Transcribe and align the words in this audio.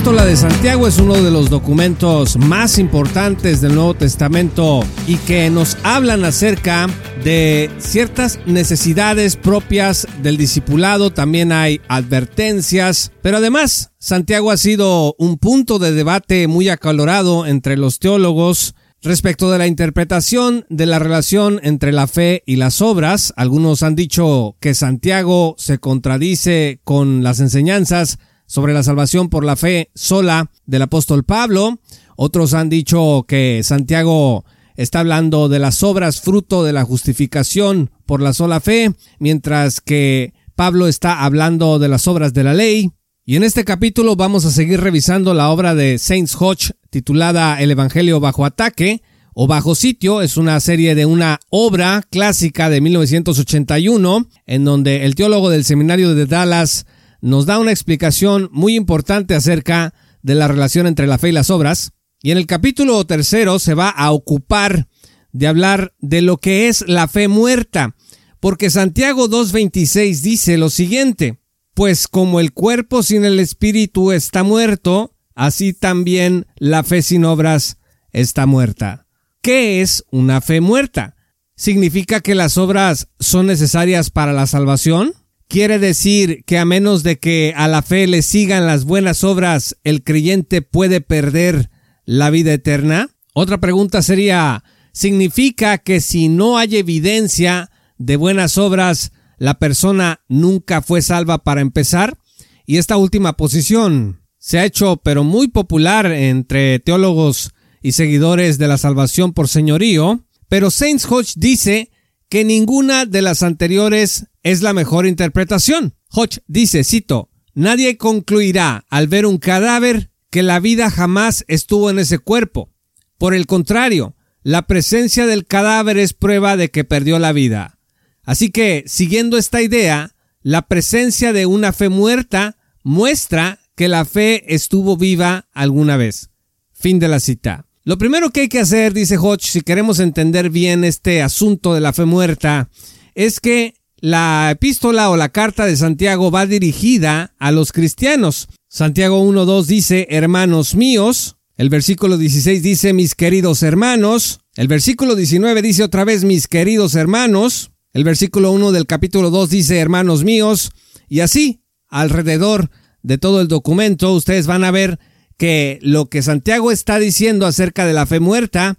Epístola 0.00 0.24
de 0.24 0.36
Santiago 0.36 0.88
es 0.88 0.98
uno 0.98 1.22
de 1.22 1.30
los 1.30 1.50
documentos 1.50 2.38
más 2.38 2.78
importantes 2.78 3.60
del 3.60 3.74
Nuevo 3.74 3.92
Testamento 3.92 4.80
y 5.06 5.16
que 5.16 5.50
nos 5.50 5.76
hablan 5.82 6.24
acerca 6.24 6.86
de 7.22 7.68
ciertas 7.76 8.38
necesidades 8.46 9.36
propias 9.36 10.06
del 10.22 10.38
discipulado, 10.38 11.10
también 11.10 11.52
hay 11.52 11.82
advertencias, 11.88 13.12
pero 13.20 13.36
además 13.36 13.92
Santiago 13.98 14.50
ha 14.50 14.56
sido 14.56 15.14
un 15.18 15.36
punto 15.36 15.78
de 15.78 15.92
debate 15.92 16.48
muy 16.48 16.70
acalorado 16.70 17.44
entre 17.44 17.76
los 17.76 17.98
teólogos 17.98 18.74
respecto 19.02 19.50
de 19.50 19.58
la 19.58 19.66
interpretación 19.66 20.64
de 20.70 20.86
la 20.86 20.98
relación 20.98 21.60
entre 21.62 21.92
la 21.92 22.06
fe 22.06 22.42
y 22.46 22.56
las 22.56 22.80
obras. 22.80 23.34
Algunos 23.36 23.82
han 23.82 23.96
dicho 23.96 24.56
que 24.60 24.72
Santiago 24.72 25.56
se 25.58 25.78
contradice 25.78 26.80
con 26.84 27.22
las 27.22 27.40
enseñanzas 27.40 28.18
sobre 28.50 28.74
la 28.74 28.82
salvación 28.82 29.28
por 29.28 29.44
la 29.44 29.54
fe 29.54 29.92
sola 29.94 30.50
del 30.66 30.82
apóstol 30.82 31.22
Pablo. 31.22 31.78
Otros 32.16 32.52
han 32.52 32.68
dicho 32.68 33.24
que 33.28 33.60
Santiago 33.62 34.44
está 34.74 34.98
hablando 34.98 35.48
de 35.48 35.60
las 35.60 35.84
obras 35.84 36.20
fruto 36.20 36.64
de 36.64 36.72
la 36.72 36.82
justificación 36.82 37.92
por 38.06 38.20
la 38.20 38.32
sola 38.32 38.58
fe, 38.58 38.92
mientras 39.20 39.80
que 39.80 40.34
Pablo 40.56 40.88
está 40.88 41.22
hablando 41.22 41.78
de 41.78 41.86
las 41.86 42.08
obras 42.08 42.34
de 42.34 42.42
la 42.42 42.52
ley. 42.52 42.90
Y 43.24 43.36
en 43.36 43.44
este 43.44 43.64
capítulo 43.64 44.16
vamos 44.16 44.44
a 44.44 44.50
seguir 44.50 44.80
revisando 44.80 45.32
la 45.32 45.50
obra 45.50 45.76
de 45.76 45.98
Saints 45.98 46.34
Hodge 46.36 46.72
titulada 46.90 47.62
El 47.62 47.70
Evangelio 47.70 48.18
bajo 48.18 48.44
ataque 48.44 49.00
o 49.32 49.46
bajo 49.46 49.76
sitio. 49.76 50.22
Es 50.22 50.36
una 50.36 50.58
serie 50.58 50.96
de 50.96 51.06
una 51.06 51.38
obra 51.50 52.02
clásica 52.10 52.68
de 52.68 52.80
1981 52.80 54.26
en 54.46 54.64
donde 54.64 55.04
el 55.04 55.14
teólogo 55.14 55.50
del 55.50 55.64
seminario 55.64 56.16
de 56.16 56.26
Dallas 56.26 56.84
nos 57.20 57.46
da 57.46 57.58
una 57.58 57.70
explicación 57.70 58.48
muy 58.52 58.76
importante 58.76 59.34
acerca 59.34 59.94
de 60.22 60.34
la 60.34 60.48
relación 60.48 60.86
entre 60.86 61.06
la 61.06 61.18
fe 61.18 61.30
y 61.30 61.32
las 61.32 61.50
obras. 61.50 61.92
Y 62.22 62.30
en 62.30 62.38
el 62.38 62.46
capítulo 62.46 63.04
tercero 63.06 63.58
se 63.58 63.74
va 63.74 63.88
a 63.88 64.12
ocupar 64.12 64.88
de 65.32 65.46
hablar 65.46 65.94
de 66.00 66.22
lo 66.22 66.38
que 66.38 66.68
es 66.68 66.84
la 66.86 67.08
fe 67.08 67.28
muerta, 67.28 67.94
porque 68.40 68.70
Santiago 68.70 69.28
2.26 69.28 70.20
dice 70.20 70.58
lo 70.58 70.70
siguiente, 70.70 71.40
pues 71.74 72.08
como 72.08 72.40
el 72.40 72.52
cuerpo 72.52 73.02
sin 73.02 73.24
el 73.24 73.38
espíritu 73.38 74.12
está 74.12 74.42
muerto, 74.42 75.14
así 75.34 75.72
también 75.72 76.46
la 76.56 76.82
fe 76.82 77.02
sin 77.02 77.24
obras 77.24 77.78
está 78.12 78.46
muerta. 78.46 79.06
¿Qué 79.40 79.80
es 79.80 80.04
una 80.10 80.40
fe 80.40 80.60
muerta? 80.60 81.16
¿Significa 81.56 82.20
que 82.20 82.34
las 82.34 82.58
obras 82.58 83.08
son 83.18 83.46
necesarias 83.46 84.10
para 84.10 84.32
la 84.32 84.46
salvación? 84.46 85.14
Quiere 85.50 85.80
decir 85.80 86.44
que 86.46 86.58
a 86.58 86.64
menos 86.64 87.02
de 87.02 87.18
que 87.18 87.52
a 87.56 87.66
la 87.66 87.82
fe 87.82 88.06
le 88.06 88.22
sigan 88.22 88.68
las 88.68 88.84
buenas 88.84 89.24
obras, 89.24 89.76
el 89.82 90.04
creyente 90.04 90.62
puede 90.62 91.00
perder 91.00 91.70
la 92.04 92.30
vida 92.30 92.52
eterna. 92.52 93.08
Otra 93.34 93.58
pregunta 93.58 94.00
sería, 94.00 94.62
¿significa 94.92 95.78
que 95.78 96.00
si 96.00 96.28
no 96.28 96.56
hay 96.56 96.76
evidencia 96.76 97.72
de 97.98 98.14
buenas 98.14 98.58
obras, 98.58 99.10
la 99.38 99.58
persona 99.58 100.20
nunca 100.28 100.82
fue 100.82 101.02
salva 101.02 101.38
para 101.38 101.62
empezar? 101.62 102.16
Y 102.64 102.76
esta 102.76 102.96
última 102.96 103.36
posición 103.36 104.22
se 104.38 104.60
ha 104.60 104.64
hecho 104.64 105.00
pero 105.02 105.24
muy 105.24 105.48
popular 105.48 106.06
entre 106.12 106.78
teólogos 106.78 107.50
y 107.82 107.90
seguidores 107.90 108.56
de 108.58 108.68
la 108.68 108.78
salvación 108.78 109.32
por 109.32 109.48
señorío, 109.48 110.24
pero 110.48 110.70
Saints 110.70 111.06
Hodge 111.10 111.32
dice 111.34 111.90
que 112.28 112.44
ninguna 112.44 113.04
de 113.04 113.22
las 113.22 113.42
anteriores 113.42 114.26
es 114.42 114.62
la 114.62 114.72
mejor 114.72 115.06
interpretación. 115.06 115.94
Hodge 116.10 116.40
dice, 116.46 116.84
cito, 116.84 117.30
Nadie 117.54 117.96
concluirá 117.96 118.84
al 118.88 119.08
ver 119.08 119.26
un 119.26 119.38
cadáver 119.38 120.10
que 120.30 120.42
la 120.42 120.60
vida 120.60 120.90
jamás 120.90 121.44
estuvo 121.48 121.90
en 121.90 121.98
ese 121.98 122.18
cuerpo. 122.18 122.70
Por 123.18 123.34
el 123.34 123.46
contrario, 123.46 124.14
la 124.42 124.66
presencia 124.66 125.26
del 125.26 125.46
cadáver 125.46 125.98
es 125.98 126.12
prueba 126.12 126.56
de 126.56 126.70
que 126.70 126.84
perdió 126.84 127.18
la 127.18 127.32
vida. 127.32 127.78
Así 128.22 128.50
que, 128.50 128.84
siguiendo 128.86 129.36
esta 129.36 129.60
idea, 129.60 130.14
la 130.42 130.62
presencia 130.62 131.32
de 131.32 131.46
una 131.46 131.72
fe 131.72 131.88
muerta 131.88 132.56
muestra 132.82 133.58
que 133.74 133.88
la 133.88 134.04
fe 134.04 134.54
estuvo 134.54 134.96
viva 134.96 135.48
alguna 135.52 135.96
vez. 135.96 136.30
Fin 136.72 136.98
de 136.98 137.08
la 137.08 137.20
cita. 137.20 137.66
Lo 137.82 137.98
primero 137.98 138.30
que 138.30 138.42
hay 138.42 138.48
que 138.48 138.60
hacer, 138.60 138.94
dice 138.94 139.18
Hodge, 139.18 139.46
si 139.46 139.62
queremos 139.62 139.98
entender 139.98 140.50
bien 140.50 140.84
este 140.84 141.22
asunto 141.22 141.74
de 141.74 141.80
la 141.80 141.92
fe 141.92 142.04
muerta, 142.04 142.70
es 143.14 143.40
que 143.40 143.74
la 144.00 144.50
epístola 144.50 145.10
o 145.10 145.16
la 145.16 145.28
carta 145.28 145.66
de 145.66 145.76
Santiago 145.76 146.30
va 146.30 146.46
dirigida 146.46 147.34
a 147.38 147.50
los 147.50 147.72
cristianos. 147.72 148.48
Santiago 148.68 149.22
1.2 149.24 149.64
dice, 149.66 150.06
hermanos 150.10 150.74
míos. 150.74 151.36
El 151.56 151.68
versículo 151.68 152.16
16 152.16 152.62
dice, 152.62 152.92
mis 152.92 153.14
queridos 153.14 153.62
hermanos. 153.62 154.40
El 154.56 154.68
versículo 154.68 155.14
19 155.14 155.62
dice 155.62 155.82
otra 155.82 156.04
vez, 156.04 156.24
mis 156.24 156.48
queridos 156.48 156.94
hermanos. 156.94 157.72
El 157.92 158.04
versículo 158.04 158.52
1 158.52 158.72
del 158.72 158.86
capítulo 158.86 159.30
2 159.30 159.50
dice, 159.50 159.78
hermanos 159.78 160.24
míos. 160.24 160.70
Y 161.08 161.20
así, 161.20 161.60
alrededor 161.88 162.70
de 163.02 163.18
todo 163.18 163.40
el 163.40 163.48
documento, 163.48 164.12
ustedes 164.12 164.46
van 164.46 164.64
a 164.64 164.70
ver 164.70 164.98
que 165.36 165.78
lo 165.82 166.08
que 166.08 166.22
Santiago 166.22 166.70
está 166.70 166.98
diciendo 166.98 167.46
acerca 167.46 167.86
de 167.86 167.94
la 167.94 168.06
fe 168.06 168.20
muerta 168.20 168.78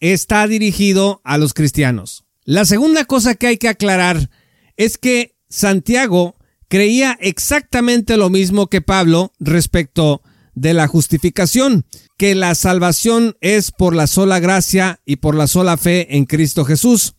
está 0.00 0.46
dirigido 0.46 1.20
a 1.24 1.38
los 1.38 1.54
cristianos. 1.54 2.24
La 2.44 2.64
segunda 2.64 3.04
cosa 3.04 3.34
que 3.34 3.46
hay 3.46 3.58
que 3.58 3.68
aclarar 3.68 4.30
es 4.78 4.96
que 4.96 5.36
Santiago 5.50 6.36
creía 6.68 7.18
exactamente 7.20 8.16
lo 8.16 8.30
mismo 8.30 8.68
que 8.68 8.80
Pablo 8.80 9.32
respecto 9.38 10.22
de 10.54 10.72
la 10.72 10.86
justificación, 10.86 11.84
que 12.16 12.34
la 12.34 12.54
salvación 12.54 13.36
es 13.40 13.70
por 13.70 13.94
la 13.94 14.06
sola 14.06 14.40
gracia 14.40 15.00
y 15.04 15.16
por 15.16 15.34
la 15.34 15.46
sola 15.46 15.76
fe 15.76 16.16
en 16.16 16.24
Cristo 16.24 16.64
Jesús. 16.64 17.14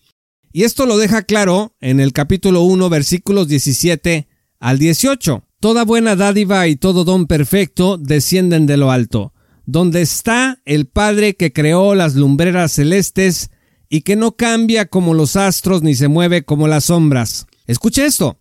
Y 0.52 0.64
esto 0.64 0.86
lo 0.86 0.98
deja 0.98 1.24
claro 1.24 1.76
en 1.80 2.00
el 2.00 2.14
capítulo 2.14 2.62
1 2.62 2.90
versículos 2.90 3.48
17 3.48 4.28
al 4.60 4.80
18. 4.80 5.44
Toda 5.60 5.84
buena 5.84 6.16
dádiva 6.16 6.68
y 6.68 6.76
todo 6.76 7.04
don 7.04 7.28
perfecto 7.28 7.98
descienden 7.98 8.66
de 8.66 8.78
lo 8.78 8.92
alto, 8.92 9.34
donde 9.66 10.02
está 10.02 10.62
el 10.66 10.88
Padre 10.88 11.36
que 11.36 11.52
creó 11.52 11.94
las 11.94 12.16
lumbreras 12.16 12.72
celestes 12.72 13.52
y 13.90 14.02
que 14.02 14.16
no 14.16 14.34
cambia 14.34 14.86
como 14.86 15.14
los 15.14 15.36
astros 15.36 15.82
ni 15.82 15.96
se 15.96 16.08
mueve 16.08 16.44
como 16.44 16.68
las 16.68 16.86
sombras. 16.86 17.48
Escuche 17.70 18.04
esto. 18.04 18.40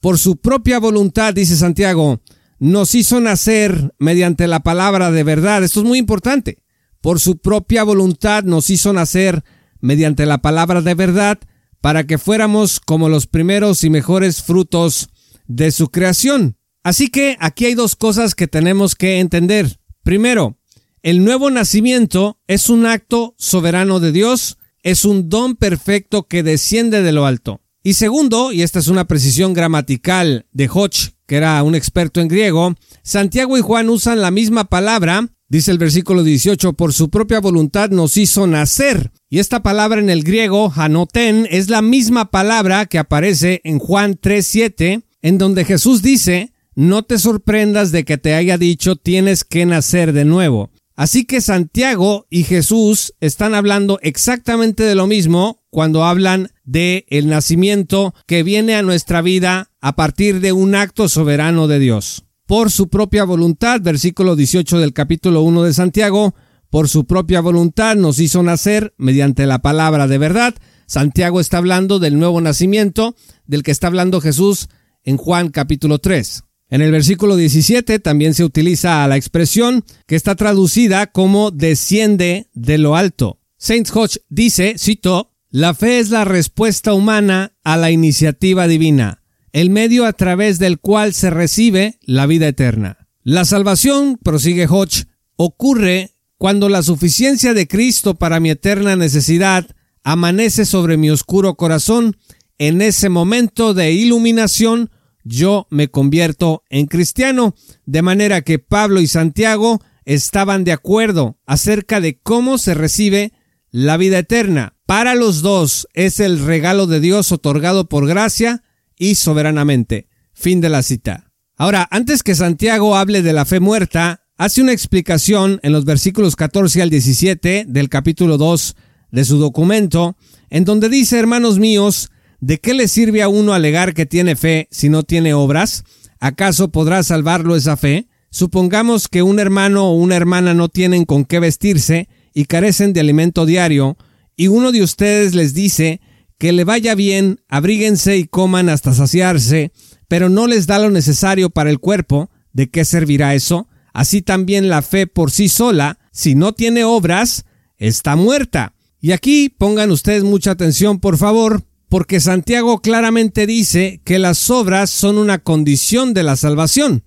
Por 0.00 0.18
su 0.18 0.38
propia 0.38 0.78
voluntad, 0.78 1.34
dice 1.34 1.54
Santiago, 1.54 2.22
nos 2.58 2.94
hizo 2.94 3.20
nacer 3.20 3.94
mediante 3.98 4.46
la 4.46 4.60
palabra 4.60 5.10
de 5.10 5.22
verdad. 5.22 5.62
Esto 5.62 5.80
es 5.80 5.86
muy 5.86 5.98
importante. 5.98 6.62
Por 7.02 7.20
su 7.20 7.36
propia 7.36 7.84
voluntad 7.84 8.42
nos 8.42 8.70
hizo 8.70 8.94
nacer 8.94 9.44
mediante 9.80 10.24
la 10.24 10.38
palabra 10.38 10.80
de 10.80 10.94
verdad 10.94 11.38
para 11.82 12.06
que 12.06 12.16
fuéramos 12.16 12.80
como 12.80 13.10
los 13.10 13.26
primeros 13.26 13.84
y 13.84 13.90
mejores 13.90 14.42
frutos 14.42 15.10
de 15.46 15.72
su 15.72 15.90
creación. 15.90 16.56
Así 16.82 17.08
que 17.08 17.36
aquí 17.38 17.66
hay 17.66 17.74
dos 17.74 17.96
cosas 17.96 18.34
que 18.34 18.48
tenemos 18.48 18.94
que 18.94 19.20
entender. 19.20 19.78
Primero, 20.02 20.56
el 21.02 21.22
nuevo 21.22 21.50
nacimiento 21.50 22.40
es 22.46 22.70
un 22.70 22.86
acto 22.86 23.34
soberano 23.36 24.00
de 24.00 24.12
Dios, 24.12 24.56
es 24.82 25.04
un 25.04 25.28
don 25.28 25.56
perfecto 25.56 26.22
que 26.22 26.42
desciende 26.42 27.02
de 27.02 27.12
lo 27.12 27.26
alto. 27.26 27.60
Y 27.82 27.94
segundo, 27.94 28.52
y 28.52 28.60
esta 28.62 28.78
es 28.78 28.88
una 28.88 29.06
precisión 29.06 29.54
gramatical 29.54 30.46
de 30.52 30.68
Hodge, 30.68 31.12
que 31.26 31.36
era 31.36 31.62
un 31.62 31.74
experto 31.74 32.20
en 32.20 32.28
griego, 32.28 32.74
Santiago 33.02 33.56
y 33.56 33.62
Juan 33.62 33.88
usan 33.88 34.20
la 34.20 34.30
misma 34.30 34.64
palabra, 34.64 35.28
dice 35.48 35.70
el 35.70 35.78
versículo 35.78 36.22
18, 36.22 36.74
por 36.74 36.92
su 36.92 37.08
propia 37.08 37.40
voluntad 37.40 37.88
nos 37.88 38.18
hizo 38.18 38.46
nacer. 38.46 39.12
Y 39.30 39.38
esta 39.38 39.62
palabra 39.62 39.98
en 40.00 40.10
el 40.10 40.24
griego, 40.24 40.70
hanoten, 40.76 41.46
es 41.50 41.70
la 41.70 41.80
misma 41.80 42.30
palabra 42.30 42.84
que 42.84 42.98
aparece 42.98 43.62
en 43.64 43.78
Juan 43.78 44.14
3.7, 44.20 45.02
en 45.22 45.38
donde 45.38 45.64
Jesús 45.64 46.02
dice, 46.02 46.52
no 46.74 47.02
te 47.02 47.18
sorprendas 47.18 47.92
de 47.92 48.04
que 48.04 48.18
te 48.18 48.34
haya 48.34 48.58
dicho 48.58 48.96
tienes 48.96 49.44
que 49.44 49.64
nacer 49.64 50.12
de 50.12 50.26
nuevo. 50.26 50.70
Así 51.00 51.24
que 51.24 51.40
Santiago 51.40 52.26
y 52.28 52.44
Jesús 52.44 53.14
están 53.20 53.54
hablando 53.54 53.98
exactamente 54.02 54.82
de 54.82 54.94
lo 54.94 55.06
mismo 55.06 55.62
cuando 55.70 56.04
hablan 56.04 56.50
de 56.64 57.06
el 57.08 57.26
nacimiento 57.26 58.14
que 58.26 58.42
viene 58.42 58.74
a 58.74 58.82
nuestra 58.82 59.22
vida 59.22 59.70
a 59.80 59.96
partir 59.96 60.40
de 60.40 60.52
un 60.52 60.74
acto 60.74 61.08
soberano 61.08 61.68
de 61.68 61.78
Dios. 61.78 62.26
por 62.46 62.70
su 62.70 62.90
propia 62.90 63.24
voluntad, 63.24 63.80
versículo 63.80 64.36
18 64.36 64.78
del 64.78 64.92
capítulo 64.92 65.40
1 65.40 65.62
de 65.62 65.72
Santiago, 65.72 66.34
por 66.68 66.90
su 66.90 67.06
propia 67.06 67.40
voluntad 67.40 67.96
nos 67.96 68.18
hizo 68.18 68.42
nacer 68.42 68.92
mediante 68.98 69.46
la 69.46 69.62
palabra 69.62 70.06
de 70.06 70.18
verdad. 70.18 70.54
Santiago 70.84 71.40
está 71.40 71.56
hablando 71.56 71.98
del 71.98 72.18
nuevo 72.18 72.42
nacimiento, 72.42 73.16
del 73.46 73.62
que 73.62 73.70
está 73.70 73.86
hablando 73.86 74.20
Jesús 74.20 74.68
en 75.02 75.16
Juan 75.16 75.48
capítulo 75.48 75.98
3. 75.98 76.42
En 76.70 76.82
el 76.82 76.92
versículo 76.92 77.34
17 77.34 77.98
también 77.98 78.32
se 78.32 78.44
utiliza 78.44 79.06
la 79.08 79.16
expresión 79.16 79.84
que 80.06 80.14
está 80.14 80.36
traducida 80.36 81.08
como 81.08 81.50
desciende 81.50 82.48
de 82.54 82.78
lo 82.78 82.94
alto. 82.94 83.40
Saint 83.58 83.90
Hodge 83.92 84.20
dice, 84.28 84.76
cito, 84.78 85.32
la 85.50 85.74
fe 85.74 85.98
es 85.98 86.10
la 86.10 86.24
respuesta 86.24 86.94
humana 86.94 87.52
a 87.64 87.76
la 87.76 87.90
iniciativa 87.90 88.68
divina, 88.68 89.20
el 89.52 89.68
medio 89.68 90.06
a 90.06 90.12
través 90.12 90.60
del 90.60 90.78
cual 90.78 91.12
se 91.12 91.28
recibe 91.30 91.98
la 92.02 92.26
vida 92.26 92.46
eterna. 92.46 93.08
La 93.24 93.44
salvación, 93.44 94.16
prosigue 94.22 94.68
Hodge, 94.68 95.06
ocurre 95.34 96.12
cuando 96.38 96.68
la 96.68 96.84
suficiencia 96.84 97.52
de 97.52 97.66
Cristo 97.66 98.14
para 98.14 98.38
mi 98.38 98.50
eterna 98.50 98.94
necesidad 98.94 99.66
amanece 100.04 100.64
sobre 100.64 100.96
mi 100.96 101.10
oscuro 101.10 101.56
corazón. 101.56 102.16
En 102.58 102.80
ese 102.80 103.08
momento 103.08 103.74
de 103.74 103.92
iluminación, 103.92 104.90
yo 105.30 105.66
me 105.70 105.88
convierto 105.88 106.64
en 106.68 106.86
cristiano, 106.86 107.54
de 107.86 108.02
manera 108.02 108.42
que 108.42 108.58
Pablo 108.58 109.00
y 109.00 109.06
Santiago 109.06 109.80
estaban 110.04 110.64
de 110.64 110.72
acuerdo 110.72 111.38
acerca 111.46 112.00
de 112.00 112.18
cómo 112.18 112.58
se 112.58 112.74
recibe 112.74 113.32
la 113.70 113.96
vida 113.96 114.18
eterna. 114.18 114.74
Para 114.86 115.14
los 115.14 115.40
dos 115.40 115.86
es 115.94 116.18
el 116.18 116.44
regalo 116.44 116.86
de 116.86 116.98
Dios 116.98 117.30
otorgado 117.30 117.88
por 117.88 118.08
gracia 118.08 118.64
y 118.96 119.14
soberanamente. 119.14 120.08
Fin 120.32 120.60
de 120.60 120.68
la 120.68 120.82
cita. 120.82 121.30
Ahora, 121.56 121.86
antes 121.90 122.22
que 122.22 122.34
Santiago 122.34 122.96
hable 122.96 123.22
de 123.22 123.32
la 123.32 123.44
fe 123.44 123.60
muerta, 123.60 124.24
hace 124.36 124.62
una 124.62 124.72
explicación 124.72 125.60
en 125.62 125.72
los 125.72 125.84
versículos 125.84 126.34
14 126.34 126.82
al 126.82 126.90
17 126.90 127.66
del 127.68 127.88
capítulo 127.88 128.36
2 128.36 128.74
de 129.12 129.24
su 129.24 129.38
documento, 129.38 130.16
en 130.48 130.64
donde 130.64 130.88
dice, 130.88 131.18
hermanos 131.18 131.58
míos, 131.58 132.10
¿De 132.40 132.58
qué 132.58 132.72
le 132.72 132.88
sirve 132.88 133.22
a 133.22 133.28
uno 133.28 133.52
alegar 133.52 133.92
que 133.92 134.06
tiene 134.06 134.34
fe 134.34 134.66
si 134.70 134.88
no 134.88 135.02
tiene 135.02 135.34
obras? 135.34 135.84
¿Acaso 136.20 136.70
podrá 136.70 137.02
salvarlo 137.02 137.54
esa 137.54 137.76
fe? 137.76 138.08
Supongamos 138.30 139.08
que 139.08 139.22
un 139.22 139.38
hermano 139.38 139.90
o 139.90 139.94
una 139.94 140.16
hermana 140.16 140.54
no 140.54 140.68
tienen 140.68 141.04
con 141.04 141.24
qué 141.24 141.38
vestirse 141.38 142.08
y 142.32 142.46
carecen 142.46 142.92
de 142.92 143.00
alimento 143.00 143.44
diario, 143.44 143.98
y 144.36 144.48
uno 144.48 144.72
de 144.72 144.82
ustedes 144.82 145.34
les 145.34 145.52
dice 145.52 146.00
que 146.38 146.52
le 146.52 146.64
vaya 146.64 146.94
bien, 146.94 147.40
abríguense 147.48 148.16
y 148.16 148.24
coman 148.24 148.70
hasta 148.70 148.94
saciarse, 148.94 149.72
pero 150.08 150.30
no 150.30 150.46
les 150.46 150.66
da 150.66 150.78
lo 150.78 150.90
necesario 150.90 151.50
para 151.50 151.68
el 151.68 151.78
cuerpo, 151.78 152.30
¿de 152.52 152.70
qué 152.70 152.86
servirá 152.86 153.34
eso? 153.34 153.68
Así 153.92 154.22
también 154.22 154.68
la 154.68 154.80
fe 154.80 155.06
por 155.06 155.30
sí 155.30 155.48
sola, 155.48 155.98
si 156.12 156.34
no 156.34 156.54
tiene 156.54 156.84
obras, 156.84 157.44
está 157.76 158.16
muerta. 158.16 158.74
Y 159.00 159.12
aquí 159.12 159.48
pongan 159.48 159.90
ustedes 159.90 160.22
mucha 160.22 160.52
atención, 160.52 161.00
por 161.00 161.18
favor, 161.18 161.64
porque 161.90 162.20
Santiago 162.20 162.80
claramente 162.80 163.46
dice 163.46 164.00
que 164.04 164.20
las 164.20 164.48
obras 164.48 164.90
son 164.90 165.18
una 165.18 165.38
condición 165.38 166.14
de 166.14 166.22
la 166.22 166.36
salvación. 166.36 167.02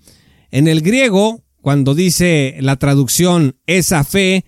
En 0.52 0.68
el 0.68 0.82
griego, 0.82 1.42
cuando 1.62 1.96
dice 1.96 2.58
la 2.60 2.76
traducción 2.76 3.56
esa 3.66 4.04
fe, 4.04 4.44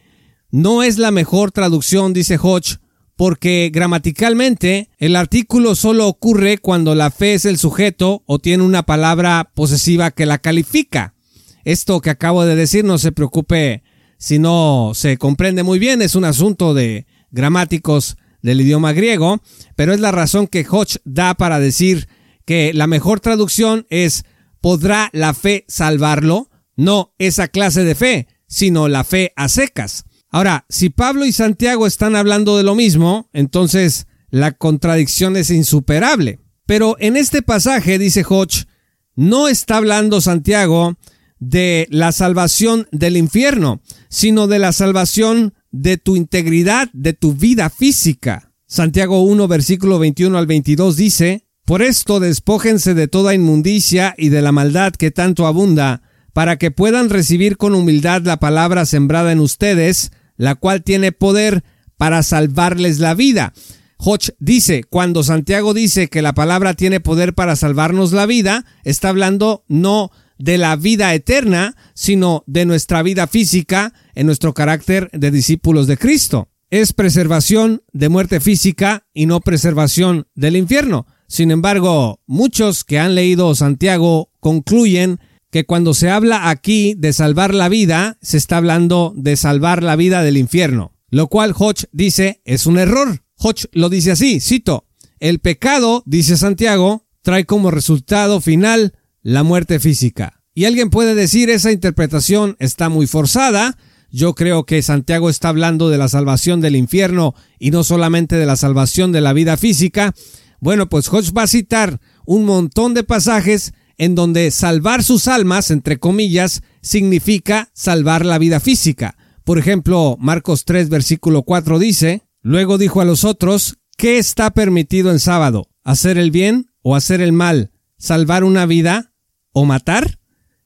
no 0.52 0.84
es 0.84 0.98
la 0.98 1.12
mejor 1.12 1.54
traducción, 1.54 2.12
dice 2.12 2.38
Hodge, 2.40 2.80
porque 3.16 3.72
gramaticalmente 3.74 4.90
el 4.98 5.16
artículo 5.16 5.74
solo 5.74 6.06
ocurre 6.06 6.58
cuando 6.58 6.96
la 6.96 7.12
fe 7.12 7.36
es 7.36 7.46
el 7.46 7.58
sujeto 7.58 8.22
o 8.26 8.38
tiene 8.38 8.64
una 8.64 8.84
palabra 8.84 9.52
posesiva 9.56 10.12
que 10.12 10.26
la 10.26 10.40
califica. 10.40 11.16
Esto 11.64 12.02
que 12.02 12.10
acabo 12.10 12.44
de 12.44 12.58
decir 12.58 12.84
no 12.84 12.98
se 12.98 13.14
preocupe 13.14 13.84
si 14.18 14.38
no 14.38 14.92
se 14.96 15.18
comprende 15.18 15.64
muy 15.64 15.80
bien, 15.80 16.02
es 16.02 16.14
un 16.14 16.26
asunto 16.26 16.74
de 16.74 17.08
gramáticos 17.32 18.18
del 18.46 18.62
idioma 18.62 18.94
griego, 18.94 19.42
pero 19.76 19.92
es 19.92 20.00
la 20.00 20.12
razón 20.12 20.46
que 20.46 20.66
Hodge 20.70 21.00
da 21.04 21.34
para 21.34 21.60
decir 21.60 22.08
que 22.46 22.74
la 22.76 22.86
mejor 22.86 23.20
traducción 23.20 23.88
es 23.90 24.24
¿podrá 24.62 25.10
la 25.14 25.34
fe 25.34 25.66
salvarlo? 25.68 26.52
No 26.76 27.16
esa 27.18 27.48
clase 27.48 27.84
de 27.84 27.96
fe, 27.96 28.28
sino 28.48 28.88
la 28.88 29.04
fe 29.04 29.34
a 29.36 29.50
secas. 29.50 30.06
Ahora, 30.30 30.66
si 30.70 30.90
Pablo 30.90 31.26
y 31.26 31.32
Santiago 31.32 31.88
están 31.88 32.16
hablando 32.16 32.56
de 32.56 32.64
lo 32.64 32.76
mismo, 32.76 33.30
entonces 33.34 34.06
la 34.30 34.52
contradicción 34.52 35.38
es 35.38 35.50
insuperable. 35.50 36.40
Pero 36.68 36.98
en 37.00 37.18
este 37.18 37.42
pasaje, 37.42 37.98
dice 37.98 38.24
Hodge, 38.28 38.68
no 39.16 39.48
está 39.48 39.78
hablando 39.78 40.22
Santiago 40.22 40.98
de 41.40 41.88
la 41.90 42.12
salvación 42.12 42.88
del 42.92 43.18
infierno, 43.18 43.82
sino 44.10 44.46
de 44.46 44.60
la 44.60 44.72
salvación 44.72 45.56
de 45.76 45.98
tu 45.98 46.16
integridad, 46.16 46.90
de 46.94 47.12
tu 47.12 47.34
vida 47.34 47.70
física. 47.70 48.54
Santiago 48.66 49.24
1, 49.24 49.46
versículo 49.50 50.00
21 50.00 50.38
al 50.38 50.48
22 50.48 50.96
dice, 50.96 51.48
Por 51.66 51.82
esto 51.82 52.22
despójense 52.22 52.94
de 52.94 53.10
toda 53.10 53.34
inmundicia 53.34 54.16
y 54.18 54.30
de 54.30 54.42
la 54.42 54.54
maldad 54.54 54.94
que 54.94 55.12
tanto 55.12 55.46
abunda, 55.46 56.02
para 56.32 56.58
que 56.58 56.72
puedan 56.72 57.10
recibir 57.10 57.58
con 57.58 57.76
humildad 57.76 58.22
la 58.22 58.38
palabra 58.38 58.86
sembrada 58.86 59.34
en 59.34 59.42
ustedes, 59.42 60.14
la 60.38 60.56
cual 60.56 60.82
tiene 60.82 61.12
poder 61.12 61.66
para 61.98 62.24
salvarles 62.24 63.00
la 63.00 63.14
vida. 63.14 63.54
Hodge 63.98 64.32
dice, 64.40 64.86
cuando 64.90 65.24
Santiago 65.24 65.74
dice 65.74 66.08
que 66.08 66.22
la 66.22 66.34
palabra 66.34 66.74
tiene 66.76 67.02
poder 67.02 67.34
para 67.34 67.58
salvarnos 67.58 68.14
la 68.14 68.26
vida, 68.26 68.66
está 68.86 69.10
hablando 69.10 69.66
no 69.68 70.10
de 70.38 70.58
la 70.58 70.76
vida 70.76 71.14
eterna, 71.14 71.76
sino 71.94 72.44
de 72.48 72.66
nuestra 72.66 73.04
vida 73.04 73.28
física 73.28 73.94
en 74.14 74.26
nuestro 74.26 74.54
carácter 74.54 75.10
de 75.14 75.32
discípulos 75.32 75.88
de 75.88 75.98
Cristo. 75.98 76.50
Es 76.70 76.94
preservación 76.94 77.84
de 77.94 78.10
muerte 78.10 78.40
física 78.40 79.06
y 79.14 79.28
no 79.28 79.40
preservación 79.40 80.28
del 80.36 80.56
infierno. 80.58 81.08
Sin 81.28 81.52
embargo, 81.52 82.22
muchos 82.26 82.84
que 82.84 83.00
han 83.00 83.16
leído 83.16 83.56
Santiago 83.56 84.32
concluyen 84.40 85.20
que 85.52 85.66
cuando 85.66 85.94
se 85.94 86.10
habla 86.10 86.50
aquí 86.50 86.96
de 86.98 87.14
salvar 87.14 87.54
la 87.54 87.70
vida, 87.70 88.18
se 88.22 88.38
está 88.38 88.58
hablando 88.58 89.14
de 89.16 89.38
salvar 89.38 89.84
la 89.84 89.96
vida 89.96 90.22
del 90.22 90.38
infierno, 90.38 90.92
lo 91.10 91.28
cual 91.28 91.54
Hodge 91.58 91.86
dice 91.92 92.42
es 92.46 92.66
un 92.66 92.78
error. 92.78 93.24
Hodge 93.38 93.68
lo 93.72 93.90
dice 93.90 94.12
así, 94.12 94.40
cito, 94.40 94.86
el 95.20 95.40
pecado, 95.40 96.04
dice 96.06 96.36
Santiago, 96.36 97.06
trae 97.22 97.46
como 97.46 97.72
resultado 97.72 98.42
final 98.42 98.94
la 99.26 99.42
muerte 99.42 99.80
física. 99.80 100.44
Y 100.54 100.66
alguien 100.66 100.92
puede 100.92 101.16
decir 101.16 101.50
esa 101.50 101.72
interpretación 101.72 102.56
está 102.60 102.90
muy 102.90 103.08
forzada. 103.08 103.76
Yo 104.12 104.36
creo 104.36 104.66
que 104.66 104.84
Santiago 104.84 105.32
está 105.32 105.50
hablando 105.50 105.90
de 105.90 105.98
la 105.98 106.08
salvación 106.08 106.62
del 106.62 106.76
infierno 106.76 107.34
y 107.58 107.72
no 107.72 107.84
solamente 107.84 108.36
de 108.36 108.46
la 108.46 108.56
salvación 108.56 109.12
de 109.12 109.22
la 109.22 109.34
vida 109.34 109.58
física. 109.58 110.14
Bueno, 110.60 110.90
pues 110.90 111.12
Hodge 111.12 111.34
va 111.36 111.42
a 111.42 111.48
citar 111.48 112.00
un 112.28 112.46
montón 112.46 112.94
de 112.94 113.04
pasajes 113.04 113.74
en 113.98 114.14
donde 114.14 114.52
salvar 114.52 115.02
sus 115.02 115.28
almas, 115.28 115.72
entre 115.72 115.98
comillas, 115.98 116.62
significa 116.84 117.72
salvar 117.74 118.28
la 118.28 118.38
vida 118.38 118.60
física. 118.60 119.18
Por 119.44 119.58
ejemplo, 119.58 120.18
Marcos 120.20 120.66
3, 120.66 120.90
versículo 120.90 121.42
4 121.42 121.80
dice, 121.80 122.22
Luego 122.44 122.78
dijo 122.78 123.02
a 123.02 123.06
los 123.06 123.24
otros, 123.24 123.78
¿qué 123.98 124.20
está 124.20 124.52
permitido 124.52 125.10
en 125.10 125.18
sábado? 125.18 125.68
¿Hacer 125.84 126.20
el 126.20 126.30
bien 126.30 126.68
o 126.84 126.96
hacer 126.96 127.22
el 127.22 127.34
mal? 127.34 127.72
¿Salvar 127.98 128.44
una 128.44 128.68
vida 128.68 129.14
o 129.56 129.66
matar? 129.66 130.20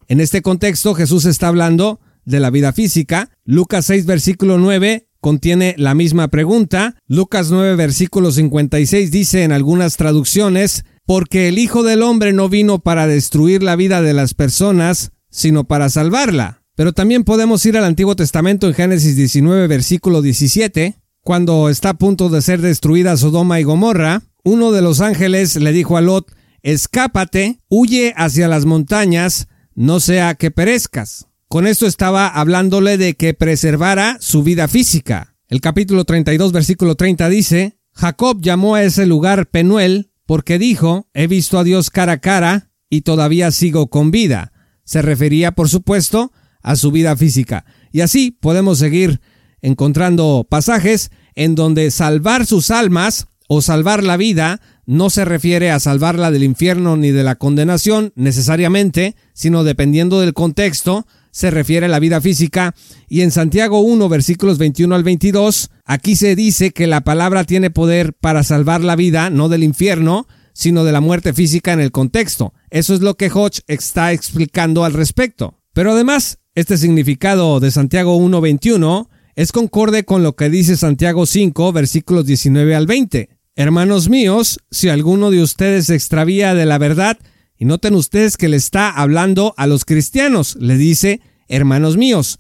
En 0.07 0.19
este 0.19 0.41
contexto 0.41 0.95
Jesús 0.95 1.25
está 1.25 1.47
hablando 1.47 2.01
de 2.25 2.39
la 2.39 2.49
vida 2.49 2.73
física. 2.73 3.29
Lucas 3.45 3.85
6 3.85 4.05
versículo 4.05 4.57
9 4.57 5.07
contiene 5.21 5.75
la 5.77 5.93
misma 5.93 6.27
pregunta. 6.29 6.95
Lucas 7.07 7.51
9 7.51 7.75
versículo 7.75 8.31
56 8.31 9.11
dice 9.11 9.43
en 9.43 9.51
algunas 9.51 9.95
traducciones, 9.95 10.83
porque 11.05 11.47
el 11.47 11.59
Hijo 11.59 11.83
del 11.83 12.01
Hombre 12.01 12.33
no 12.33 12.49
vino 12.49 12.79
para 12.79 13.05
destruir 13.07 13.61
la 13.61 13.75
vida 13.75 14.01
de 14.01 14.13
las 14.13 14.33
personas, 14.33 15.11
sino 15.29 15.65
para 15.65 15.89
salvarla. 15.89 16.63
Pero 16.75 16.91
también 16.91 17.23
podemos 17.23 17.63
ir 17.65 17.77
al 17.77 17.85
Antiguo 17.85 18.15
Testamento 18.15 18.67
en 18.67 18.73
Génesis 18.73 19.15
19 19.15 19.67
versículo 19.67 20.23
17, 20.23 20.95
cuando 21.23 21.69
está 21.69 21.89
a 21.89 21.97
punto 21.97 22.29
de 22.29 22.41
ser 22.41 22.61
destruida 22.61 23.17
Sodoma 23.17 23.59
y 23.59 23.63
Gomorra, 23.63 24.23
uno 24.43 24.71
de 24.71 24.81
los 24.81 25.01
ángeles 25.01 25.55
le 25.57 25.71
dijo 25.71 25.97
a 25.97 26.01
Lot, 26.01 26.31
escápate, 26.63 27.59
huye 27.69 28.13
hacia 28.15 28.47
las 28.47 28.65
montañas, 28.65 29.47
no 29.75 29.99
sea 29.99 30.35
que 30.35 30.51
perezcas. 30.51 31.27
Con 31.47 31.65
esto 31.65 31.87
estaba 31.87 32.27
hablándole 32.27 32.97
de 32.97 33.15
que 33.15 33.33
preservara 33.33 34.17
su 34.19 34.43
vida 34.43 34.67
física. 34.67 35.35
El 35.47 35.61
capítulo 35.61 36.05
32, 36.05 36.51
versículo 36.51 36.95
30 36.95 37.27
dice, 37.29 37.79
Jacob 37.93 38.39
llamó 38.41 38.75
a 38.75 38.83
ese 38.83 39.05
lugar 39.05 39.49
Penuel 39.49 40.11
porque 40.25 40.59
dijo, 40.59 41.07
he 41.13 41.25
visto 41.27 41.57
a 41.57 41.63
Dios 41.63 41.89
cara 41.89 42.13
a 42.13 42.17
cara 42.19 42.69
y 42.89 43.01
todavía 43.01 43.49
sigo 43.51 43.89
con 43.89 44.11
vida. 44.11 44.51
Se 44.83 45.01
refería, 45.01 45.53
por 45.53 45.69
supuesto, 45.69 46.31
a 46.61 46.75
su 46.75 46.91
vida 46.91 47.15
física. 47.17 47.65
Y 47.91 48.01
así 48.01 48.31
podemos 48.31 48.77
seguir 48.77 49.21
encontrando 49.61 50.47
pasajes 50.49 51.11
en 51.35 51.55
donde 51.55 51.89
salvar 51.89 52.45
sus 52.45 52.69
almas 52.69 53.27
o 53.47 53.61
salvar 53.61 54.03
la 54.03 54.17
vida 54.17 54.61
no 54.89 55.11
se 55.11 55.23
refiere 55.23 55.69
a 55.69 55.79
salvarla 55.79 56.31
del 56.31 56.43
infierno 56.43 56.97
ni 56.97 57.11
de 57.11 57.23
la 57.23 57.35
condenación 57.35 58.11
necesariamente, 58.15 59.15
sino 59.33 59.63
dependiendo 59.63 60.19
del 60.19 60.33
contexto, 60.33 61.05
se 61.29 61.51
refiere 61.51 61.85
a 61.85 61.89
la 61.89 61.99
vida 61.99 62.21
física. 62.21 62.73
Y 63.07 63.21
en 63.21 63.29
Santiago 63.29 63.81
1, 63.81 64.09
versículos 64.09 64.57
21 64.57 64.95
al 64.95 65.03
22, 65.03 65.69
aquí 65.85 66.15
se 66.15 66.35
dice 66.35 66.71
que 66.71 66.87
la 66.87 67.01
palabra 67.01 67.43
tiene 67.43 67.69
poder 67.69 68.13
para 68.13 68.41
salvar 68.41 68.81
la 68.81 68.95
vida, 68.95 69.29
no 69.29 69.47
del 69.47 69.61
infierno, 69.61 70.27
sino 70.53 70.83
de 70.83 70.91
la 70.91 71.01
muerte 71.01 71.33
física 71.33 71.71
en 71.71 71.81
el 71.81 71.91
contexto. 71.91 72.55
Eso 72.71 72.95
es 72.95 73.01
lo 73.01 73.15
que 73.15 73.29
Hodge 73.29 73.61
está 73.67 74.11
explicando 74.11 74.85
al 74.85 74.93
respecto. 74.93 75.59
Pero 75.71 75.91
además, 75.91 76.39
este 76.55 76.79
significado 76.79 77.59
de 77.59 77.69
Santiago 77.69 78.17
1.21 78.17 79.07
es 79.35 79.51
concorde 79.51 80.03
con 80.03 80.23
lo 80.23 80.35
que 80.35 80.49
dice 80.49 80.75
Santiago 80.77 81.27
5, 81.27 81.73
versículos 81.73 82.25
19 82.25 82.73
al 82.73 82.87
20. 82.87 83.38
Hermanos 83.59 84.07
míos, 84.07 84.61
si 84.71 84.87
alguno 84.87 85.31
de 85.31 85.43
ustedes 85.43 85.87
se 85.87 85.95
extravía 85.95 86.53
de 86.53 86.65
la 86.65 86.77
verdad, 86.77 87.17
y 87.57 87.65
noten 87.65 87.93
ustedes 87.93 88.37
que 88.37 88.47
le 88.47 88.55
está 88.55 88.89
hablando 88.89 89.53
a 89.57 89.67
los 89.67 89.83
cristianos, 89.83 90.55
le 90.61 90.77
dice, 90.77 91.19
hermanos 91.49 91.97
míos, 91.97 92.39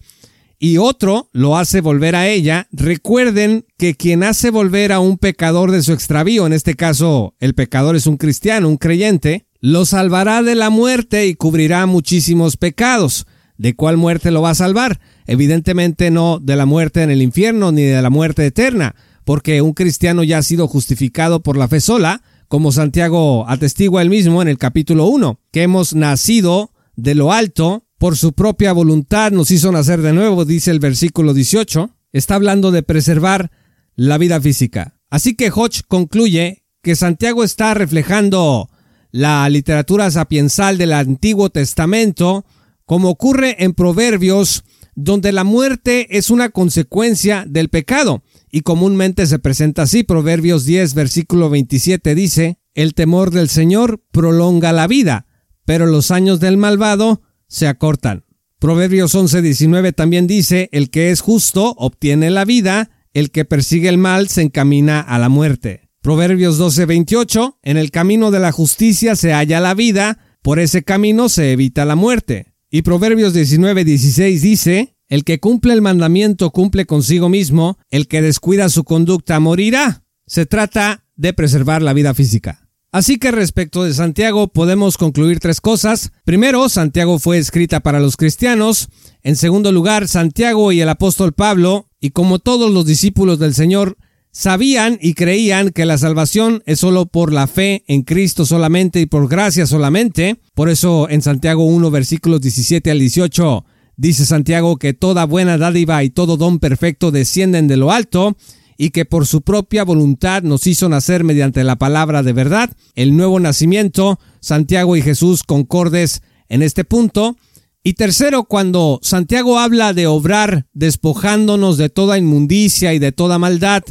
y 0.59 0.77
otro 0.77 1.27
lo 1.33 1.57
hace 1.57 1.81
volver 1.81 2.15
a 2.15 2.29
ella, 2.29 2.69
recuerden 2.71 3.65
que 3.77 3.95
quien 3.95 4.23
hace 4.23 4.49
volver 4.49 4.93
a 4.93 5.01
un 5.01 5.17
pecador 5.17 5.71
de 5.71 5.83
su 5.83 5.91
extravío, 5.91 6.47
en 6.47 6.53
este 6.53 6.75
caso 6.75 7.35
el 7.41 7.53
pecador 7.53 7.97
es 7.97 8.07
un 8.07 8.15
cristiano, 8.15 8.69
un 8.69 8.77
creyente, 8.77 9.45
lo 9.59 9.83
salvará 9.83 10.41
de 10.41 10.55
la 10.55 10.69
muerte 10.69 11.27
y 11.27 11.35
cubrirá 11.35 11.85
muchísimos 11.85 12.55
pecados. 12.55 13.27
¿De 13.57 13.75
cuál 13.75 13.97
muerte 13.97 14.31
lo 14.31 14.41
va 14.41 14.51
a 14.51 14.55
salvar? 14.55 15.01
Evidentemente 15.27 16.11
no 16.11 16.39
de 16.39 16.55
la 16.55 16.65
muerte 16.65 17.03
en 17.03 17.11
el 17.11 17.21
infierno 17.21 17.73
ni 17.73 17.81
de 17.81 18.01
la 18.01 18.09
muerte 18.09 18.45
eterna, 18.45 18.95
porque 19.29 19.61
un 19.61 19.73
cristiano 19.73 20.23
ya 20.23 20.39
ha 20.39 20.41
sido 20.41 20.67
justificado 20.67 21.43
por 21.43 21.55
la 21.55 21.67
fe 21.67 21.81
sola, 21.81 22.23
como 22.47 22.71
Santiago 22.71 23.47
atestigua 23.47 24.01
él 24.01 24.09
mismo 24.09 24.41
en 24.41 24.47
el 24.47 24.57
capítulo 24.57 25.05
1, 25.05 25.39
que 25.51 25.61
hemos 25.61 25.93
nacido 25.93 26.71
de 26.95 27.13
lo 27.13 27.31
alto, 27.31 27.85
por 27.99 28.17
su 28.17 28.33
propia 28.33 28.73
voluntad 28.73 29.31
nos 29.31 29.51
hizo 29.51 29.71
nacer 29.71 30.01
de 30.01 30.13
nuevo, 30.13 30.45
dice 30.45 30.71
el 30.71 30.79
versículo 30.79 31.35
18, 31.35 31.91
está 32.11 32.33
hablando 32.33 32.71
de 32.71 32.81
preservar 32.81 33.51
la 33.95 34.17
vida 34.17 34.41
física. 34.41 34.95
Así 35.11 35.35
que 35.35 35.51
Hodge 35.51 35.83
concluye 35.87 36.63
que 36.81 36.95
Santiago 36.95 37.43
está 37.43 37.75
reflejando 37.75 38.71
la 39.11 39.47
literatura 39.47 40.09
sapiensal 40.09 40.79
del 40.79 40.91
Antiguo 40.91 41.51
Testamento, 41.51 42.45
como 42.83 43.09
ocurre 43.09 43.63
en 43.63 43.75
Proverbios, 43.75 44.63
donde 45.01 45.31
la 45.31 45.45
muerte 45.45 46.17
es 46.17 46.29
una 46.29 46.49
consecuencia 46.49 47.45
del 47.47 47.69
pecado, 47.69 48.23
y 48.51 48.61
comúnmente 48.61 49.25
se 49.27 49.39
presenta 49.39 49.83
así. 49.83 50.03
Proverbios 50.03 50.65
10, 50.65 50.93
versículo 50.93 51.49
27 51.49 52.15
dice, 52.15 52.59
El 52.73 52.93
temor 52.93 53.31
del 53.31 53.47
Señor 53.47 54.03
prolonga 54.11 54.73
la 54.73 54.87
vida, 54.87 55.25
pero 55.65 55.85
los 55.85 56.11
años 56.11 56.39
del 56.39 56.57
malvado 56.57 57.21
se 57.47 57.67
acortan. 57.67 58.25
Proverbios 58.59 59.15
11, 59.15 59.41
19 59.41 59.93
también 59.93 60.27
dice, 60.27 60.67
El 60.73 60.89
que 60.89 61.11
es 61.11 61.21
justo 61.21 61.75
obtiene 61.77 62.29
la 62.29 62.43
vida, 62.43 62.89
el 63.13 63.31
que 63.31 63.45
persigue 63.45 63.87
el 63.87 63.97
mal 63.97 64.27
se 64.27 64.41
encamina 64.41 64.99
a 64.99 65.17
la 65.17 65.29
muerte. 65.29 65.89
Proverbios 66.01 66.57
12, 66.57 66.85
28, 66.85 67.59
En 67.63 67.77
el 67.77 67.91
camino 67.91 68.31
de 68.31 68.39
la 68.39 68.51
justicia 68.51 69.15
se 69.15 69.31
halla 69.31 69.61
la 69.61 69.75
vida, 69.75 70.19
por 70.41 70.59
ese 70.59 70.83
camino 70.83 71.29
se 71.29 71.53
evita 71.53 71.85
la 71.85 71.95
muerte. 71.95 72.48
Y 72.71 72.83
Proverbios 72.83 73.33
19, 73.33 73.83
16 73.83 74.41
dice, 74.43 74.95
el 75.07 75.23
que 75.23 75.39
cumple 75.39 75.73
el 75.73 75.81
mandamiento 75.81 76.51
cumple 76.51 76.85
consigo 76.85 77.27
mismo, 77.27 77.79
el 77.89 78.07
que 78.07 78.21
descuida 78.21 78.69
su 78.69 78.83
conducta 78.83 79.39
morirá. 79.39 80.03
Se 80.27 80.45
trata 80.45 81.03
de 81.15 81.33
preservar 81.33 81.81
la 81.81 81.93
vida 81.93 82.13
física. 82.13 82.69
Así 82.91 83.17
que 83.17 83.31
respecto 83.31 83.83
de 83.83 83.93
Santiago 83.95 84.49
podemos 84.49 84.97
concluir 84.97 85.39
tres 85.39 85.61
cosas. 85.61 86.11
Primero, 86.25 86.69
Santiago 86.69 87.17
fue 87.17 87.39
escrita 87.39 87.79
para 87.79 87.99
los 87.99 88.17
cristianos. 88.17 88.89
En 89.23 89.35
segundo 89.35 89.71
lugar, 89.71 90.07
Santiago 90.07 90.71
y 90.71 90.81
el 90.81 90.89
apóstol 90.89 91.33
Pablo, 91.33 91.87
y 91.99 92.11
como 92.11 92.37
todos 92.37 92.71
los 92.71 92.85
discípulos 92.85 93.39
del 93.39 93.55
Señor, 93.55 93.97
sabían 94.31 94.97
y 95.01 95.13
creían 95.13 95.69
que 95.69 95.85
la 95.85 95.97
salvación 95.97 96.63
es 96.65 96.79
solo 96.79 97.05
por 97.05 97.33
la 97.33 97.47
fe 97.47 97.83
en 97.87 98.03
Cristo 98.03 98.45
solamente 98.45 99.01
y 99.01 99.05
por 99.05 99.27
gracia 99.27 99.65
solamente. 99.65 100.39
Por 100.53 100.69
eso 100.69 101.09
en 101.09 101.21
Santiago 101.21 101.65
1 101.65 101.91
versículos 101.91 102.41
17 102.41 102.91
al 102.91 102.99
18 102.99 103.65
Dice 103.99 104.25
Santiago 104.25 104.77
que 104.77 104.93
toda 104.93 105.25
buena 105.25 105.57
dádiva 105.57 106.01
y 106.05 106.09
todo 106.09 106.37
don 106.37 106.59
perfecto 106.59 107.11
descienden 107.11 107.67
de 107.67 107.75
lo 107.75 107.91
alto 107.91 108.37
y 108.77 108.91
que 108.91 109.03
por 109.03 109.27
su 109.27 109.41
propia 109.41 109.83
voluntad 109.83 110.41
nos 110.41 110.67
hizo 110.67 110.87
nacer 110.87 111.25
mediante 111.25 111.65
la 111.65 111.75
palabra 111.75 112.23
de 112.23 112.31
verdad, 112.31 112.69
el 112.95 113.17
nuevo 113.17 113.41
nacimiento, 113.41 114.17
Santiago 114.39 114.95
y 114.95 115.01
Jesús 115.01 115.43
concordes 115.43 116.21
en 116.47 116.61
este 116.61 116.85
punto. 116.85 117.35
Y 117.83 117.95
tercero, 117.95 118.45
cuando 118.45 119.01
Santiago 119.03 119.59
habla 119.59 119.91
de 119.91 120.07
obrar 120.07 120.65
despojándonos 120.71 121.77
de 121.77 121.89
toda 121.89 122.17
inmundicia 122.17 122.93
y 122.93 122.99
de 122.99 123.11
toda 123.11 123.37
maldad, 123.37 123.83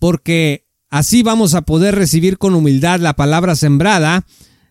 porque 0.00 0.66
así 0.90 1.22
vamos 1.22 1.54
a 1.54 1.62
poder 1.62 1.94
recibir 1.94 2.38
con 2.38 2.56
humildad 2.56 2.98
la 2.98 3.14
palabra 3.14 3.54
sembrada, 3.54 4.24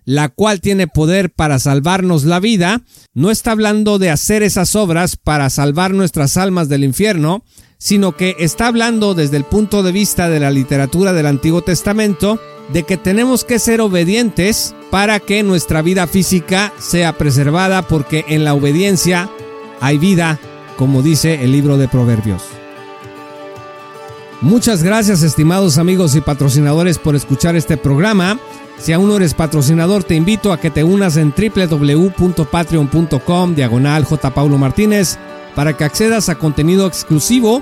la 0.04 0.28
cual 0.28 0.60
tiene 0.60 0.88
poder 0.88 1.32
para 1.32 1.60
salvarnos 1.60 2.26
la 2.26 2.42
vida, 2.42 2.82
no 3.14 3.32
está 3.32 3.52
hablando 3.52 4.00
de 4.00 4.10
hacer 4.10 4.44
esas 4.44 4.76
obras 4.76 5.16
para 5.16 5.50
salvar 5.50 5.94
nuestras 5.94 6.36
almas 6.36 6.68
del 6.68 6.84
infierno, 6.84 7.44
sino 7.78 8.18
que 8.18 8.36
está 8.40 8.68
hablando 8.68 9.14
desde 9.14 9.38
el 9.38 9.46
punto 9.46 9.84
de 9.84 9.94
vista 9.94 10.28
de 10.28 10.40
la 10.42 10.52
literatura 10.52 11.14
del 11.14 11.28
Antiguo 11.28 11.62
Testamento 11.62 12.42
de 12.74 12.84
que 12.84 12.98
tenemos 12.98 13.46
que 13.46 13.60
ser 13.60 13.82
obedientes 13.82 14.76
para 14.92 15.20
que 15.20 15.44
nuestra 15.44 15.82
vida 15.82 16.08
física 16.08 16.74
sea 16.80 17.18
preservada 17.18 17.88
porque 17.88 18.26
en 18.28 18.44
la 18.44 18.54
obediencia 18.54 19.30
hay 19.80 19.98
vida, 19.98 20.40
como 20.78 21.02
dice 21.02 21.44
el 21.44 21.52
libro 21.52 21.78
de 21.78 21.88
Proverbios. 21.88 22.59
Muchas 24.42 24.84
gracias 24.84 25.22
estimados 25.22 25.78
amigos 25.78 26.16
y 26.16 26.22
patrocinadores 26.22 26.98
por 26.98 27.14
escuchar 27.14 27.58
este 27.58 27.76
programa. 27.76 28.40
Si 28.78 28.94
aún 28.94 29.10
no 29.10 29.18
eres 29.18 29.34
patrocinador, 29.34 30.06
te 30.06 30.16
invito 30.16 30.54
a 30.54 30.62
que 30.62 30.72
te 30.72 30.86
unas 30.86 31.18
en 31.18 31.34
www.patreon.com 31.36 33.54
diagonal 33.54 34.06
J. 34.06 34.34
Paulo 34.34 34.58
Martínez 34.58 35.18
para 35.56 35.76
que 35.76 35.84
accedas 35.84 36.30
a 36.30 36.36
contenido 36.36 36.88
exclusivo, 36.88 37.62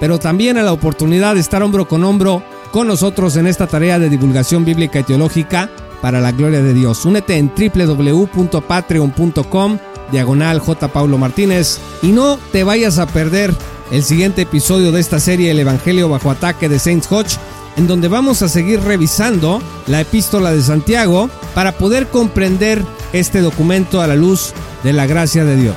pero 0.00 0.18
también 0.18 0.58
a 0.58 0.64
la 0.64 0.72
oportunidad 0.72 1.34
de 1.34 1.40
estar 1.40 1.62
hombro 1.62 1.86
con 1.86 2.02
hombro 2.02 2.42
con 2.72 2.88
nosotros 2.88 3.36
en 3.36 3.46
esta 3.46 3.68
tarea 3.68 4.00
de 4.00 4.10
divulgación 4.10 4.64
bíblica 4.64 4.98
y 4.98 5.04
teológica 5.04 5.70
para 6.02 6.20
la 6.20 6.32
gloria 6.32 6.60
de 6.60 6.74
Dios. 6.74 7.04
Únete 7.04 7.36
en 7.36 7.52
www.patreon.com 7.56 9.78
diagonal 10.10 10.58
J. 10.58 10.88
Paulo 10.88 11.18
Martínez 11.18 11.78
y 12.02 12.08
no 12.08 12.36
te 12.50 12.64
vayas 12.64 12.98
a 12.98 13.06
perder 13.06 13.54
el 13.90 14.02
siguiente 14.02 14.42
episodio 14.42 14.92
de 14.92 15.00
esta 15.00 15.20
serie 15.20 15.50
El 15.50 15.60
Evangelio 15.60 16.08
bajo 16.08 16.30
ataque 16.30 16.68
de 16.68 16.78
Saints 16.78 17.10
Hodge 17.10 17.38
en 17.76 17.86
donde 17.86 18.08
vamos 18.08 18.42
a 18.42 18.48
seguir 18.48 18.80
revisando 18.80 19.60
la 19.86 20.00
epístola 20.00 20.50
de 20.50 20.62
Santiago 20.62 21.28
para 21.54 21.72
poder 21.72 22.08
comprender 22.08 22.82
este 23.12 23.40
documento 23.40 24.00
a 24.00 24.06
la 24.06 24.16
luz 24.16 24.52
de 24.82 24.92
la 24.92 25.06
gracia 25.06 25.44
de 25.44 25.56
Dios. 25.56 25.76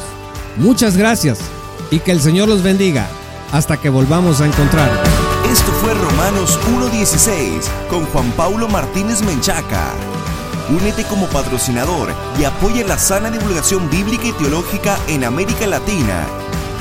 Muchas 0.57 0.97
gracias 0.97 1.39
y 1.91 1.99
que 1.99 2.11
el 2.11 2.21
Señor 2.21 2.47
los 2.47 2.63
bendiga 2.63 3.07
hasta 3.51 3.77
que 3.77 3.89
volvamos 3.89 4.41
a 4.41 4.47
encontrar. 4.47 4.89
Esto 5.51 5.71
fue 5.81 5.93
Romanos 5.93 6.57
1.16 6.79 7.63
con 7.89 8.05
Juan 8.05 8.31
Paulo 8.31 8.67
Martínez 8.69 9.21
Menchaca. 9.23 9.91
Únete 10.69 11.03
como 11.03 11.27
patrocinador 11.27 12.09
y 12.39 12.43
apoya 12.43 12.85
la 12.85 12.97
sana 12.97 13.29
divulgación 13.31 13.89
bíblica 13.89 14.27
y 14.27 14.31
teológica 14.33 14.97
en 15.07 15.23
América 15.23 15.65
Latina 15.65 16.27